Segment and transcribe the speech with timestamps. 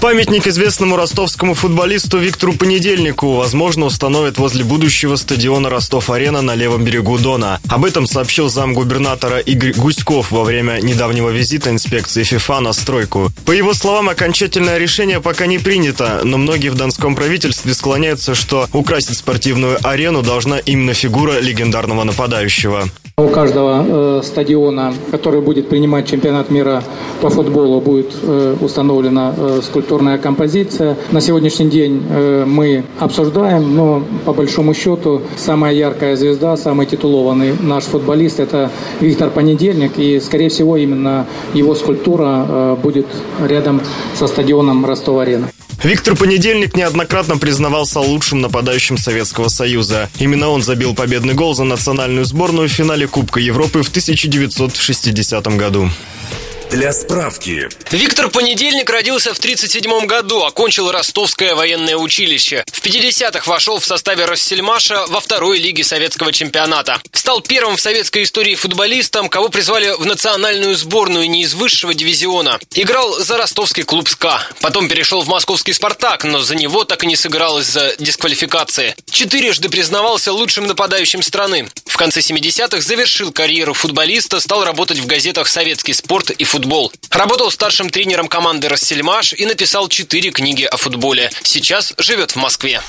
[0.00, 7.18] Памятник известному ростовскому футболисту Виктору Понедельнику, возможно, установят возле будущего стадиона Ростов-Арена на левом берегу
[7.18, 7.60] Дона.
[7.68, 13.32] Об этом сообщил замгубернатора Игорь Гуськов во время недавнего визита инспекции ФИФА на стройку.
[13.44, 18.68] По его словам, окончательное решение пока не принято, но многие в донском правительстве склоняются, что
[18.72, 22.88] украсить спортивную арену должна именно фигура легендарного нападающего.
[23.18, 26.84] У каждого э, стадиона, который будет принимать чемпионат мира
[27.20, 30.96] по футболу, будет э, установлена э, скульптурная композиция.
[31.10, 37.54] На сегодняшний день э, мы обсуждаем, но по большому счету самая яркая звезда, самый титулованный
[37.60, 39.98] наш футболист– это Виктор Понедельник.
[39.98, 43.06] И, скорее всего, именно его скульптура э, будет
[43.44, 43.80] рядом
[44.14, 45.48] со стадионом Ростова-Арена.
[45.82, 50.10] Виктор Понедельник неоднократно признавался лучшим нападающим Советского Союза.
[50.18, 55.88] Именно он забил победный гол за национальную сборную в финале Кубка Европы в 1960 году.
[56.70, 57.66] Для справки.
[57.90, 62.62] Виктор Понедельник родился в 1937 году, окончил Ростовское военное училище.
[62.70, 67.00] В 50-х вошел в составе Россельмаша во второй лиге советского чемпионата.
[67.12, 72.58] Стал первым в советской истории футболистом, кого призвали в национальную сборную не из высшего дивизиона.
[72.74, 74.42] Играл за ростовский клуб СКА.
[74.60, 78.94] Потом перешел в московский «Спартак», но за него так и не сыграл из-за дисквалификации.
[79.10, 81.66] Четырежды признавался лучшим нападающим страны.
[81.98, 86.92] Конце 70-х завершил карьеру футболиста, стал работать в газетах «Советский спорт» и футбол.
[87.10, 91.28] Работал старшим тренером команды «Рассельмаш» и написал четыре книги о футболе.
[91.42, 92.80] Сейчас живет в Москве.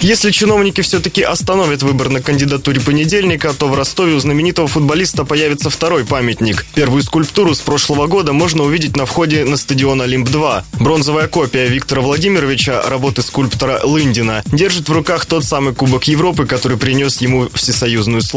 [0.00, 5.70] Если чиновники все-таки остановят выбор на кандидатуре понедельника, то в Ростове у знаменитого футболиста появится
[5.70, 6.66] второй памятник.
[6.74, 10.64] Первую скульптуру с прошлого года можно увидеть на входе на стадион Олимп-2.
[10.80, 16.76] Бронзовая копия Виктора Владимировича, работы скульптора Лындина, держит в руках тот самый Кубок Европы, который
[16.76, 18.33] принес ему всесоюзную славу.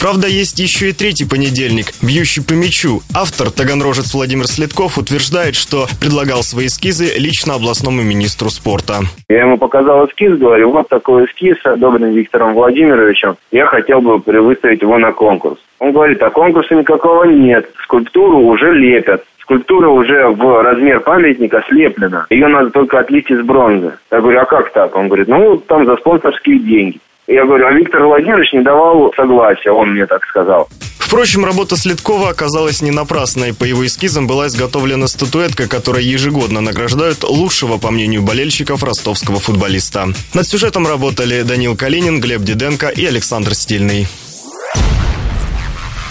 [0.00, 3.00] Правда, есть еще и третий понедельник, бьющий по мячу.
[3.14, 9.00] Автор, таганрожец Владимир Следков, утверждает, что предлагал свои эскизы лично областному министру спорта.
[9.28, 13.36] Я ему показал эскиз, говорю, вот такой эскиз, одобренный Виктором Владимировичем.
[13.50, 15.58] Я хотел бы выставить его на конкурс.
[15.80, 17.68] Он говорит, а конкурса никакого нет.
[17.82, 22.26] Скульптуру уже лепят скульптура уже в размер памятника слеплена.
[22.30, 23.94] Ее надо только отлить из бронзы.
[24.12, 24.94] Я говорю, а как так?
[24.94, 27.00] Он говорит, ну, там за спонсорские деньги.
[27.30, 30.68] Я говорю, а Виктор Владимирович не давал согласия, он мне так сказал.
[30.98, 33.54] Впрочем, работа Следкова оказалась не напрасной.
[33.54, 40.08] По его эскизам была изготовлена статуэтка, которая ежегодно награждают лучшего, по мнению болельщиков, ростовского футболиста.
[40.34, 44.08] Над сюжетом работали Данил Калинин, Глеб Диденко и Александр Стильный.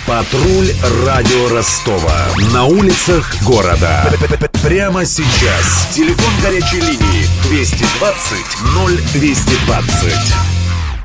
[0.08, 0.72] Патруль
[1.06, 2.28] радио Ростова.
[2.54, 4.10] На улицах города.
[4.64, 5.90] Прямо сейчас.
[5.94, 8.40] Телефон горячей линии 220
[9.14, 10.59] 0220.